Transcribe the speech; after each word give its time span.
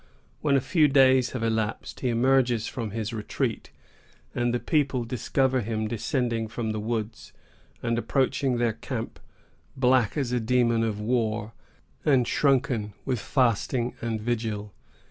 When 0.39 0.55
a 0.55 0.61
few 0.61 0.87
days 0.87 1.33
have 1.33 1.43
elapsed, 1.43 1.99
he 1.99 2.09
emerges 2.09 2.65
from 2.65 2.89
his 2.89 3.13
retreat, 3.13 3.69
and 4.33 4.51
the 4.51 4.59
people 4.59 5.03
discover 5.03 5.61
him 5.61 5.87
descending 5.87 6.47
from 6.47 6.71
the 6.71 6.79
woods, 6.79 7.33
and 7.83 7.99
approaching 7.99 8.57
their 8.57 8.73
camp, 8.73 9.19
black 9.77 10.17
as 10.17 10.31
a 10.31 10.39
demon 10.39 10.81
of 10.83 10.99
war, 10.99 11.53
and 12.03 12.27
shrunken 12.27 12.93
with 13.05 13.19
fasting 13.19 13.93
and 14.01 14.19
vigil. 14.19 14.73